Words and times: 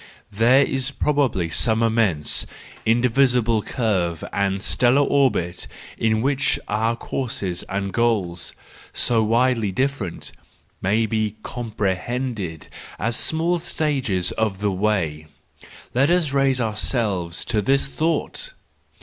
There 0.31 0.63
is 0.63 0.89
probably 0.89 1.51
some 1.51 1.83
immense, 1.83 2.47
invisible 2.87 3.61
curve 3.61 4.23
and 4.33 4.63
stellar 4.63 5.01
orbit 5.05 5.67
in 5.95 6.23
which 6.23 6.57
our 6.67 6.95
courses 6.95 7.61
and 7.69 7.93
goals, 7.93 8.55
so 8.93 9.21
widely 9.21 9.71
different, 9.71 10.31
may 10.81 11.05
be 11.05 11.35
comprehended 11.43 12.67
as 12.97 13.15
small 13.15 13.59
stages 13.59 14.31
of 14.31 14.57
the 14.57 14.71
way,—let 14.71 16.09
us 16.09 16.31
raise 16.33 16.59
ourselves 16.59 17.45
to 17.45 17.61
this 17.61 17.85
thought! 17.85 18.53